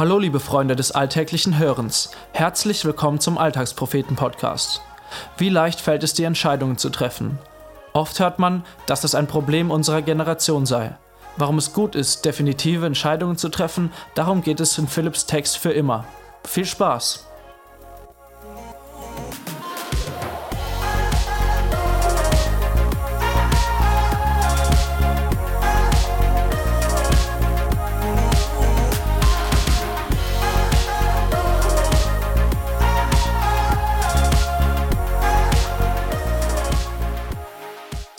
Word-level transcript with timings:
Hallo 0.00 0.18
liebe 0.18 0.40
Freunde 0.40 0.76
des 0.76 0.92
alltäglichen 0.92 1.58
Hörens, 1.58 2.12
herzlich 2.32 2.86
willkommen 2.86 3.20
zum 3.20 3.36
Alltagspropheten-Podcast. 3.36 4.80
Wie 5.36 5.50
leicht 5.50 5.78
fällt 5.78 6.02
es 6.02 6.14
dir, 6.14 6.26
Entscheidungen 6.26 6.78
zu 6.78 6.88
treffen? 6.88 7.38
Oft 7.92 8.18
hört 8.18 8.38
man, 8.38 8.64
dass 8.86 9.02
das 9.02 9.14
ein 9.14 9.26
Problem 9.26 9.70
unserer 9.70 10.00
Generation 10.00 10.64
sei. 10.64 10.96
Warum 11.36 11.58
es 11.58 11.74
gut 11.74 11.94
ist, 11.94 12.24
definitive 12.24 12.86
Entscheidungen 12.86 13.36
zu 13.36 13.50
treffen, 13.50 13.92
darum 14.14 14.40
geht 14.40 14.60
es 14.60 14.78
in 14.78 14.88
Philipps 14.88 15.26
Text 15.26 15.58
für 15.58 15.72
immer. 15.72 16.06
Viel 16.44 16.64
Spaß! 16.64 17.29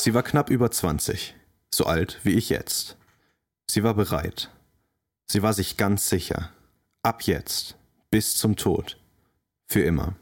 Sie 0.01 0.15
war 0.15 0.23
knapp 0.23 0.49
über 0.49 0.71
20, 0.71 1.35
so 1.69 1.85
alt 1.85 2.19
wie 2.23 2.31
ich 2.31 2.49
jetzt. 2.49 2.97
Sie 3.69 3.83
war 3.83 3.93
bereit. 3.93 4.49
Sie 5.27 5.43
war 5.43 5.53
sich 5.53 5.77
ganz 5.77 6.09
sicher. 6.09 6.49
Ab 7.03 7.21
jetzt, 7.21 7.77
bis 8.09 8.33
zum 8.33 8.55
Tod. 8.55 8.97
Für 9.67 9.81
immer. 9.81 10.15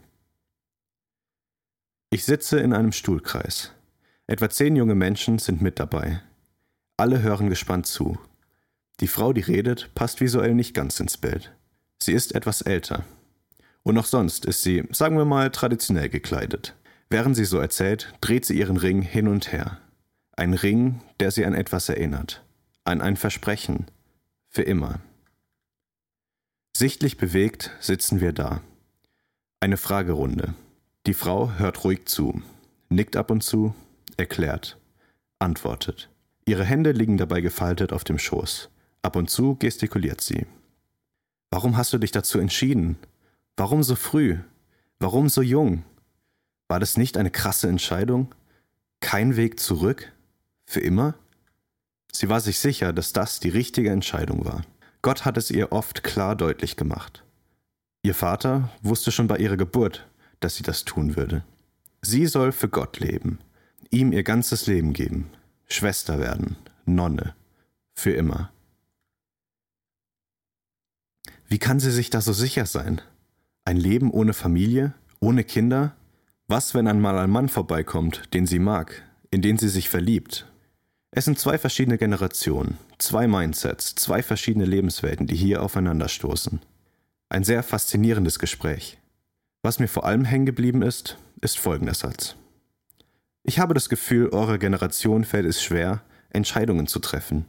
Ich 2.09 2.25
sitze 2.25 2.59
in 2.59 2.73
einem 2.73 2.91
Stuhlkreis. 2.91 3.71
Etwa 4.27 4.49
zehn 4.49 4.75
junge 4.75 4.95
Menschen 4.95 5.39
sind 5.39 5.61
mit 5.61 5.79
dabei. 5.79 6.21
Alle 6.97 7.21
hören 7.21 7.49
gespannt 7.49 7.87
zu. 7.87 8.19
Die 8.99 9.07
Frau, 9.07 9.31
die 9.31 9.39
redet, 9.39 9.95
passt 9.95 10.19
visuell 10.19 10.55
nicht 10.55 10.73
ganz 10.73 10.99
ins 10.99 11.15
Bild. 11.15 11.55
Sie 11.99 12.11
ist 12.11 12.35
etwas 12.35 12.63
älter. 12.63 13.05
Und 13.83 13.97
auch 13.97 14.03
sonst 14.03 14.43
ist 14.43 14.61
sie, 14.61 14.83
sagen 14.91 15.15
wir 15.15 15.23
mal, 15.23 15.51
traditionell 15.51 16.09
gekleidet. 16.09 16.75
Während 17.09 17.35
sie 17.35 17.45
so 17.45 17.57
erzählt, 17.57 18.13
dreht 18.21 18.45
sie 18.45 18.57
ihren 18.57 18.77
Ring 18.77 19.01
hin 19.01 19.27
und 19.27 19.51
her. 19.51 19.79
Ein 20.35 20.53
Ring, 20.53 21.01
der 21.19 21.31
sie 21.31 21.45
an 21.45 21.53
etwas 21.53 21.89
erinnert. 21.89 22.43
An 22.83 23.01
ein 23.01 23.17
Versprechen. 23.17 23.87
Für 24.47 24.61
immer. 24.61 24.99
Sichtlich 26.75 27.17
bewegt 27.17 27.71
sitzen 27.79 28.21
wir 28.21 28.31
da. 28.31 28.61
Eine 29.59 29.77
Fragerunde. 29.77 30.53
Die 31.07 31.13
Frau 31.13 31.51
hört 31.53 31.83
ruhig 31.83 32.05
zu, 32.05 32.41
nickt 32.89 33.15
ab 33.15 33.31
und 33.31 33.41
zu, 33.41 33.73
erklärt, 34.15 34.77
antwortet. 35.39 36.09
Ihre 36.45 36.63
Hände 36.63 36.91
liegen 36.91 37.17
dabei 37.17 37.41
gefaltet 37.41 37.91
auf 37.91 38.03
dem 38.03 38.19
Schoß. 38.19 38.69
Ab 39.01 39.15
und 39.15 39.29
zu 39.29 39.55
gestikuliert 39.55 40.21
sie. 40.21 40.45
Warum 41.49 41.77
hast 41.77 41.91
du 41.93 41.97
dich 41.97 42.11
dazu 42.11 42.39
entschieden? 42.39 42.97
Warum 43.57 43.83
so 43.83 43.95
früh? 43.95 44.37
Warum 44.99 45.29
so 45.29 45.41
jung? 45.41 45.83
War 46.69 46.79
das 46.79 46.95
nicht 46.97 47.17
eine 47.17 47.31
krasse 47.31 47.67
Entscheidung? 47.67 48.33
Kein 49.01 49.35
Weg 49.35 49.59
zurück? 49.59 50.13
Für 50.65 50.79
immer? 50.79 51.15
Sie 52.11 52.29
war 52.29 52.39
sich 52.39 52.59
sicher, 52.59 52.93
dass 52.93 53.11
das 53.11 53.39
die 53.39 53.49
richtige 53.49 53.89
Entscheidung 53.89 54.45
war. 54.45 54.63
Gott 55.01 55.25
hat 55.25 55.37
es 55.37 55.49
ihr 55.49 55.71
oft 55.71 56.03
klar 56.03 56.35
deutlich 56.35 56.75
gemacht. 56.75 57.23
Ihr 58.03 58.13
Vater 58.13 58.69
wusste 58.81 59.11
schon 59.11 59.27
bei 59.27 59.37
ihrer 59.37 59.57
Geburt, 59.57 60.07
dass 60.39 60.55
sie 60.55 60.63
das 60.63 60.85
tun 60.85 61.15
würde. 61.15 61.43
Sie 62.01 62.27
soll 62.27 62.51
für 62.51 62.69
Gott 62.69 62.99
leben, 62.99 63.39
ihm 63.89 64.11
ihr 64.11 64.23
ganzes 64.23 64.67
Leben 64.67 64.93
geben, 64.93 65.29
Schwester 65.67 66.19
werden, 66.19 66.55
Nonne, 66.85 67.33
für 67.95 68.11
immer. 68.11 68.51
Wie 71.47 71.59
kann 71.59 71.79
sie 71.79 71.91
sich 71.91 72.09
da 72.09 72.21
so 72.21 72.31
sicher 72.31 72.65
sein? 72.65 73.01
Ein 73.65 73.77
Leben 73.77 74.11
ohne 74.11 74.33
Familie, 74.33 74.93
ohne 75.19 75.43
Kinder, 75.43 75.95
was, 76.49 76.73
wenn 76.73 76.87
einmal 76.87 77.17
ein 77.19 77.29
Mann 77.29 77.47
vorbeikommt, 77.47 78.33
den 78.33 78.47
sie 78.47 78.59
mag, 78.59 79.03
in 79.29 79.41
den 79.41 79.57
sie 79.57 79.69
sich 79.69 79.87
verliebt? 79.87 80.47
Es 81.11 81.25
sind 81.25 81.39
zwei 81.39 81.57
verschiedene 81.57 81.97
Generationen, 81.97 82.77
zwei 82.97 83.27
Mindsets, 83.27 83.95
zwei 83.95 84.21
verschiedene 84.23 84.65
Lebenswelten, 84.65 85.27
die 85.27 85.35
hier 85.35 85.61
aufeinanderstoßen. 85.63 86.59
Ein 87.29 87.43
sehr 87.43 87.61
faszinierendes 87.61 88.39
Gespräch. 88.39 88.97
Was 89.61 89.79
mir 89.79 89.87
vor 89.87 90.05
allem 90.05 90.25
hängen 90.25 90.45
geblieben 90.47 90.81
ist, 90.81 91.17
ist 91.41 91.59
folgender 91.59 91.93
Satz. 91.93 92.35
Ich 93.43 93.59
habe 93.59 93.73
das 93.73 93.89
Gefühl, 93.89 94.29
eurer 94.29 94.57
Generation 94.57 95.25
fällt 95.25 95.45
es 95.45 95.61
schwer, 95.61 96.01
Entscheidungen 96.31 96.87
zu 96.87 96.99
treffen, 96.99 97.45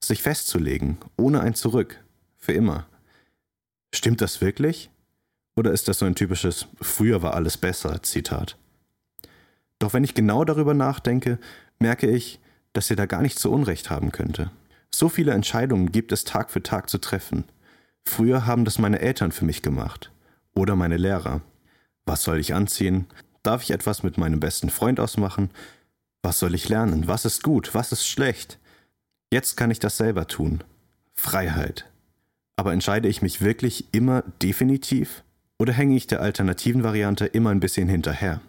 sich 0.00 0.22
festzulegen, 0.22 0.98
ohne 1.16 1.40
ein 1.40 1.54
Zurück, 1.54 2.02
für 2.36 2.52
immer. 2.52 2.86
Stimmt 3.92 4.20
das 4.20 4.40
wirklich? 4.40 4.90
Oder 5.56 5.72
ist 5.72 5.88
das 5.88 5.98
so 5.98 6.06
ein 6.06 6.14
typisches 6.14 6.66
Früher 6.80 7.22
war 7.22 7.34
alles 7.34 7.56
besser 7.56 8.02
Zitat? 8.02 8.56
Doch 9.78 9.92
wenn 9.92 10.04
ich 10.04 10.14
genau 10.14 10.44
darüber 10.44 10.74
nachdenke, 10.74 11.38
merke 11.78 12.08
ich, 12.08 12.40
dass 12.72 12.90
ihr 12.90 12.96
da 12.96 13.06
gar 13.06 13.22
nicht 13.22 13.38
so 13.38 13.52
Unrecht 13.52 13.90
haben 13.90 14.12
könnte. 14.12 14.50
So 14.90 15.08
viele 15.08 15.32
Entscheidungen 15.32 15.92
gibt 15.92 16.12
es 16.12 16.24
Tag 16.24 16.50
für 16.50 16.62
Tag 16.62 16.88
zu 16.88 16.98
treffen. 16.98 17.44
Früher 18.04 18.46
haben 18.46 18.64
das 18.64 18.78
meine 18.78 19.00
Eltern 19.00 19.32
für 19.32 19.44
mich 19.44 19.62
gemacht. 19.62 20.10
Oder 20.54 20.76
meine 20.76 20.96
Lehrer. 20.96 21.40
Was 22.06 22.22
soll 22.22 22.38
ich 22.38 22.54
anziehen? 22.54 23.06
Darf 23.42 23.62
ich 23.62 23.72
etwas 23.72 24.02
mit 24.02 24.18
meinem 24.18 24.40
besten 24.40 24.70
Freund 24.70 25.00
ausmachen? 25.00 25.50
Was 26.22 26.38
soll 26.38 26.54
ich 26.54 26.68
lernen? 26.68 27.08
Was 27.08 27.24
ist 27.24 27.42
gut? 27.42 27.74
Was 27.74 27.92
ist 27.92 28.06
schlecht? 28.06 28.58
Jetzt 29.32 29.56
kann 29.56 29.70
ich 29.70 29.80
das 29.80 29.96
selber 29.96 30.26
tun. 30.28 30.62
Freiheit. 31.14 31.90
Aber 32.56 32.72
entscheide 32.72 33.08
ich 33.08 33.20
mich 33.20 33.40
wirklich 33.40 33.92
immer 33.92 34.22
definitiv? 34.42 35.23
Oder 35.58 35.72
hänge 35.72 35.96
ich 35.96 36.06
der 36.06 36.20
alternativen 36.20 36.82
Variante 36.82 37.26
immer 37.26 37.50
ein 37.50 37.60
bisschen 37.60 37.88
hinterher? 37.88 38.40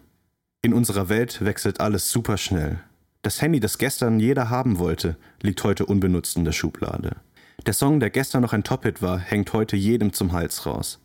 In 0.62 0.74
unserer 0.74 1.08
Welt 1.08 1.44
wechselt 1.44 1.80
alles 1.80 2.10
super 2.10 2.36
schnell. 2.36 2.80
Das 3.22 3.40
Handy, 3.40 3.60
das 3.60 3.78
gestern 3.78 4.18
jeder 4.18 4.50
haben 4.50 4.78
wollte, 4.78 5.16
liegt 5.40 5.62
heute 5.62 5.86
unbenutzt 5.86 6.36
in 6.36 6.44
der 6.44 6.52
Schublade. 6.52 7.16
Der 7.64 7.74
Song, 7.74 8.00
der 8.00 8.10
gestern 8.10 8.42
noch 8.42 8.52
ein 8.52 8.64
Top-Hit 8.64 9.02
war, 9.02 9.18
hängt 9.18 9.52
heute 9.52 9.76
jedem 9.76 10.12
zum 10.12 10.32
Hals 10.32 10.66
raus. 10.66 11.00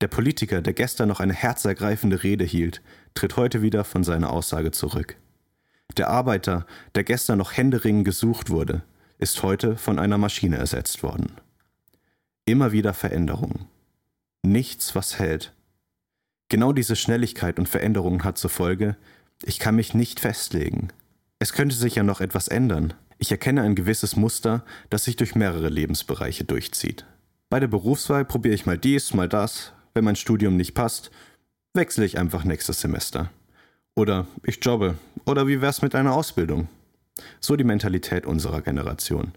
Der 0.00 0.08
Politiker, 0.08 0.62
der 0.62 0.72
gestern 0.72 1.08
noch 1.08 1.20
eine 1.20 1.34
herzergreifende 1.34 2.22
Rede 2.22 2.44
hielt, 2.44 2.82
tritt 3.14 3.36
heute 3.36 3.62
wieder 3.62 3.84
von 3.84 4.04
seiner 4.04 4.30
Aussage 4.30 4.70
zurück. 4.70 5.16
Der 5.96 6.08
Arbeiter, 6.08 6.66
der 6.94 7.04
gestern 7.04 7.38
noch 7.38 7.56
händeringend 7.56 8.04
gesucht 8.04 8.50
wurde, 8.50 8.82
ist 9.18 9.42
heute 9.42 9.76
von 9.76 9.98
einer 9.98 10.18
Maschine 10.18 10.56
ersetzt 10.56 11.02
worden. 11.02 11.32
Immer 12.44 12.72
wieder 12.72 12.92
Veränderungen 12.94 13.66
nichts, 14.46 14.94
was 14.94 15.18
hält. 15.18 15.52
Genau 16.48 16.72
diese 16.72 16.96
Schnelligkeit 16.96 17.58
und 17.58 17.68
Veränderung 17.68 18.24
hat 18.24 18.38
zur 18.38 18.50
Folge, 18.50 18.96
ich 19.42 19.58
kann 19.58 19.76
mich 19.76 19.94
nicht 19.94 20.20
festlegen. 20.20 20.88
Es 21.38 21.52
könnte 21.52 21.76
sich 21.76 21.96
ja 21.96 22.02
noch 22.02 22.20
etwas 22.20 22.48
ändern. 22.48 22.94
Ich 23.18 23.30
erkenne 23.30 23.62
ein 23.62 23.74
gewisses 23.74 24.16
Muster, 24.16 24.64
das 24.90 25.04
sich 25.04 25.16
durch 25.16 25.34
mehrere 25.34 25.68
Lebensbereiche 25.68 26.44
durchzieht. 26.44 27.04
Bei 27.48 27.60
der 27.60 27.68
Berufswahl 27.68 28.24
probiere 28.24 28.54
ich 28.54 28.66
mal 28.66 28.78
dies, 28.78 29.14
mal 29.14 29.28
das. 29.28 29.72
Wenn 29.94 30.04
mein 30.04 30.16
Studium 30.16 30.56
nicht 30.56 30.74
passt, 30.74 31.10
wechsle 31.74 32.04
ich 32.04 32.18
einfach 32.18 32.44
nächstes 32.44 32.80
Semester. 32.80 33.30
Oder 33.94 34.26
ich 34.42 34.58
jobbe. 34.62 34.96
Oder 35.24 35.46
wie 35.46 35.60
wär's 35.60 35.82
mit 35.82 35.94
einer 35.94 36.14
Ausbildung? 36.14 36.68
So 37.40 37.56
die 37.56 37.64
Mentalität 37.64 38.26
unserer 38.26 38.60
Generation. 38.60 39.32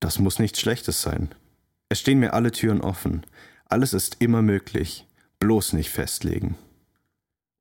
Das 0.00 0.18
muss 0.18 0.38
nichts 0.38 0.60
Schlechtes 0.60 1.02
sein. 1.02 1.30
Es 1.88 2.00
stehen 2.00 2.18
mir 2.18 2.32
alle 2.32 2.50
Türen 2.50 2.80
offen. 2.80 3.24
Alles 3.66 3.92
ist 3.92 4.16
immer 4.20 4.42
möglich, 4.42 5.06
bloß 5.38 5.72
nicht 5.72 5.90
festlegen. 5.90 6.56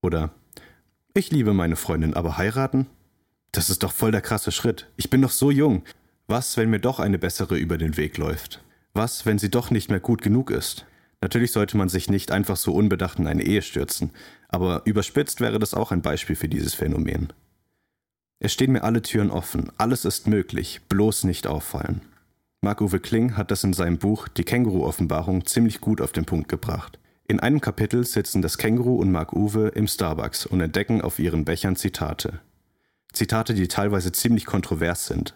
Oder 0.02 0.31
ich 1.14 1.31
liebe 1.31 1.53
meine 1.53 1.75
Freundin, 1.75 2.14
aber 2.14 2.38
heiraten? 2.38 2.88
Das 3.52 3.69
ist 3.69 3.84
doch 3.84 3.91
voll 3.91 4.12
der 4.12 4.22
krasse 4.22 4.52
Schritt. 4.52 4.88
Ich 4.97 5.09
bin 5.09 5.22
doch 5.22 5.31
so 5.31 5.52
jung. 5.52 5.84
Was, 6.28 6.58
wenn 6.58 6.69
mir 6.69 6.80
doch 6.80 7.00
eine 7.00 7.19
bessere 7.19 7.58
über 7.58 7.78
den 7.78 7.97
Weg 7.97 8.18
läuft? 8.18 8.63
Was, 8.94 9.25
wenn 9.25 9.39
sie 9.39 9.50
doch 9.50 9.72
nicht 9.72 9.89
mehr 9.89 10.00
gut 10.00 10.22
genug 10.22 10.51
ist? 10.51 10.86
Natürlich 11.22 11.51
sollte 11.51 11.77
man 11.77 11.88
sich 11.88 12.10
nicht 12.10 12.31
einfach 12.31 12.57
so 12.57 12.74
unbedacht 12.74 13.18
in 13.19 13.27
eine 13.27 13.44
Ehe 13.44 13.62
stürzen, 13.62 14.12
aber 14.50 14.81
überspitzt 14.86 15.39
wäre 15.39 15.57
das 15.57 15.74
auch 15.74 15.92
ein 15.92 16.01
Beispiel 16.01 16.36
für 16.36 16.50
dieses 16.50 16.74
Phänomen. 16.74 17.31
Es 18.39 18.51
stehen 18.51 18.74
mir 18.74 18.83
alle 18.83 19.01
Türen 19.01 19.31
offen, 19.31 19.72
alles 19.77 20.04
ist 20.04 20.27
möglich, 20.27 20.81
bloß 20.89 21.24
nicht 21.24 21.48
auffallen. 21.48 22.01
Marc-Uwe 22.63 23.01
Kling 23.01 23.36
hat 23.36 23.51
das 23.51 23.65
in 23.65 23.74
seinem 23.74 23.98
Buch 23.98 24.30
Die 24.30 24.45
Känguru-Offenbarung 24.45 25.45
ziemlich 25.45 25.81
gut 25.81 26.00
auf 26.00 26.13
den 26.13 26.24
Punkt 26.24 26.48
gebracht. 26.48 26.98
In 27.27 27.42
einem 27.42 27.60
Kapitel 27.60 28.06
sitzen 28.06 28.42
das 28.42 28.57
Känguru 28.57 28.95
und 28.95 29.12
Marc-Uwe 29.12 29.68
im 29.75 29.86
Starbucks 29.86 30.45
und 30.45 30.62
entdecken 30.62 31.01
auf 31.01 31.19
ihren 31.19 31.44
Bechern 31.44 31.75
Zitate. 31.75 32.39
Zitate, 33.12 33.54
die 33.54 33.68
teilweise 33.68 34.13
ziemlich 34.13 34.45
kontrovers 34.45 35.07
sind. 35.07 35.36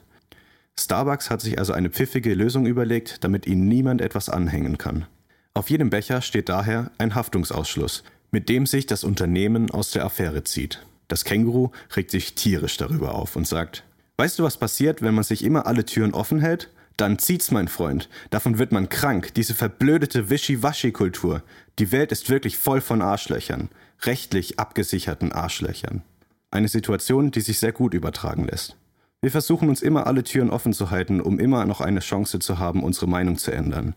Starbucks 0.79 1.29
hat 1.29 1.41
sich 1.41 1.59
also 1.59 1.74
eine 1.74 1.89
pfiffige 1.89 2.33
Lösung 2.33 2.65
überlegt, 2.65 3.25
damit 3.25 3.45
ihnen 3.45 3.68
niemand 3.68 4.00
etwas 4.00 4.29
anhängen 4.29 4.77
kann. 4.77 5.06
Auf 5.53 5.69
jedem 5.69 5.89
Becher 5.89 6.21
steht 6.21 6.47
daher 6.47 6.91
ein 6.97 7.13
Haftungsausschluss, 7.13 8.06
mit 8.31 8.47
dem 8.47 8.65
sich 8.65 8.85
das 8.85 9.03
Unternehmen 9.03 9.69
aus 9.69 9.91
der 9.91 10.06
Affäre 10.06 10.45
zieht. 10.45 10.85
Das 11.09 11.25
Känguru 11.25 11.71
regt 11.94 12.12
sich 12.12 12.35
tierisch 12.35 12.77
darüber 12.77 13.15
auf 13.15 13.35
und 13.35 13.45
sagt, 13.45 13.83
Weißt 14.15 14.39
du, 14.39 14.44
was 14.44 14.57
passiert, 14.57 15.01
wenn 15.01 15.13
man 15.13 15.25
sich 15.25 15.44
immer 15.44 15.68
alle 15.68 15.85
Türen 15.85 16.13
offen 16.13 16.39
hält? 16.39 16.71
Dann 16.97 17.19
zieht's, 17.19 17.51
mein 17.51 17.67
Freund. 17.67 18.09
Davon 18.31 18.57
wird 18.57 18.71
man 18.71 18.89
krank. 18.89 19.33
Diese 19.35 19.53
verblödete 19.53 20.31
Wischi-Waschi-Kultur. 20.31 21.44
Die 21.77 21.91
Welt 21.91 22.11
ist 22.11 22.29
wirklich 22.29 22.57
voll 22.57 22.81
von 22.81 23.03
Arschlöchern. 23.03 23.69
Rechtlich 24.01 24.59
abgesicherten 24.59 25.31
Arschlöchern. 25.31 26.01
Eine 26.49 26.67
Situation, 26.67 27.29
die 27.29 27.41
sich 27.41 27.59
sehr 27.59 27.71
gut 27.71 27.94
übertragen 27.94 28.45
lässt. 28.47 28.75
Wir 29.21 29.31
versuchen 29.31 29.69
uns 29.69 29.81
immer 29.81 30.07
alle 30.07 30.23
Türen 30.23 30.49
offen 30.49 30.73
zu 30.73 30.89
halten, 30.89 31.21
um 31.21 31.39
immer 31.39 31.65
noch 31.65 31.81
eine 31.81 31.99
Chance 31.99 32.39
zu 32.39 32.57
haben, 32.57 32.83
unsere 32.83 33.07
Meinung 33.07 33.38
zu 33.38 33.51
ändern. 33.51 33.95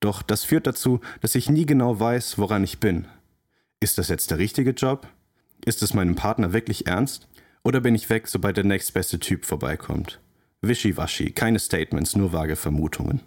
Doch 0.00 0.22
das 0.22 0.44
führt 0.44 0.66
dazu, 0.66 1.00
dass 1.20 1.34
ich 1.34 1.48
nie 1.48 1.66
genau 1.66 1.98
weiß, 1.98 2.38
woran 2.38 2.62
ich 2.62 2.78
bin. 2.78 3.06
Ist 3.80 3.98
das 3.98 4.08
jetzt 4.08 4.30
der 4.30 4.38
richtige 4.38 4.70
Job? 4.70 5.08
Ist 5.64 5.82
es 5.82 5.94
meinem 5.94 6.14
Partner 6.14 6.52
wirklich 6.52 6.86
ernst? 6.86 7.28
Oder 7.64 7.80
bin 7.80 7.94
ich 7.94 8.10
weg, 8.10 8.28
sobald 8.28 8.56
der 8.56 8.64
nächstbeste 8.64 9.18
Typ 9.18 9.44
vorbeikommt? 9.44 10.20
Wischiwaschi, 10.68 11.32
keine 11.32 11.58
Statements, 11.58 12.16
nur 12.16 12.32
vage 12.32 12.56
Vermutungen. 12.56 13.20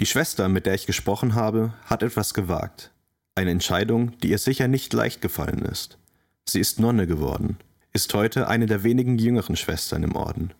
Die 0.00 0.06
Schwester, 0.06 0.48
mit 0.48 0.66
der 0.66 0.74
ich 0.74 0.86
gesprochen 0.86 1.34
habe, 1.34 1.74
hat 1.84 2.02
etwas 2.02 2.34
gewagt. 2.34 2.92
Eine 3.34 3.50
Entscheidung, 3.50 4.18
die 4.20 4.30
ihr 4.30 4.38
sicher 4.38 4.68
nicht 4.68 4.92
leicht 4.92 5.20
gefallen 5.20 5.64
ist. 5.64 5.98
Sie 6.48 6.60
ist 6.60 6.80
Nonne 6.80 7.06
geworden, 7.06 7.58
ist 7.92 8.14
heute 8.14 8.48
eine 8.48 8.66
der 8.66 8.84
wenigen 8.84 9.18
jüngeren 9.18 9.56
Schwestern 9.56 10.02
im 10.02 10.14
Orden. 10.14 10.52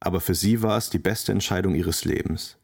Aber 0.00 0.20
für 0.20 0.34
sie 0.34 0.62
war 0.62 0.78
es 0.78 0.90
die 0.90 0.98
beste 0.98 1.32
Entscheidung 1.32 1.74
ihres 1.74 2.04
Lebens. 2.04 2.56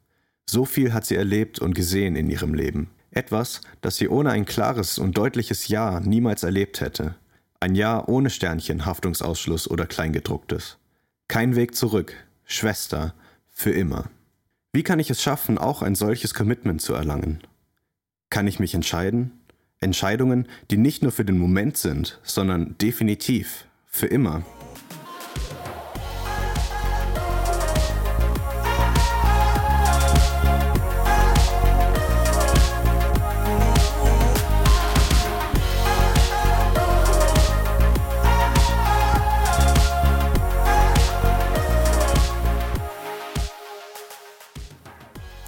So 0.49 0.65
viel 0.65 0.93
hat 0.93 1.05
sie 1.05 1.17
erlebt 1.17 1.59
und 1.59 1.75
gesehen 1.75 2.17
in 2.17 2.31
ihrem 2.31 2.55
Leben. 2.55 2.91
Etwas, 3.11 3.61
das 3.81 3.97
sie 3.97 4.09
ohne 4.09 4.31
ein 4.31 4.45
klares 4.45 4.99
und 4.99 5.17
deutliches 5.17 5.69
Ja 5.69 6.01
niemals 6.01 6.43
erlebt 6.43 6.81
hätte. 6.81 7.15
Ein 7.61 7.75
Ja 7.75 8.07
ohne 8.07 8.31
Sternchen, 8.31 8.87
Haftungsausschluss 8.87 9.71
oder 9.71 9.87
Kleingedrucktes. 9.87 10.79
Kein 11.29 11.57
Weg 11.57 11.75
zurück, 11.75 12.15
Schwester, 12.45 13.15
für 13.51 13.71
immer. 13.71 14.11
Wie 14.73 14.83
kann 14.83 14.99
ich 14.99 15.11
es 15.11 15.23
schaffen, 15.23 15.59
auch 15.59 15.83
ein 15.83 15.95
solches 15.95 16.35
Commitment 16.35 16.83
zu 16.83 16.95
erlangen? 16.95 17.41
Kann 18.31 18.47
ich 18.47 18.59
mich 18.59 18.75
entscheiden? 18.75 19.33
Entscheidungen, 19.81 20.49
die 20.71 20.77
nicht 20.77 21.03
nur 21.03 21.13
für 21.13 21.25
den 21.25 21.39
Moment 21.39 21.77
sind, 21.77 22.21
sondern 22.23 22.77
definitiv 22.79 23.67
für 23.87 24.07
immer. 24.07 24.45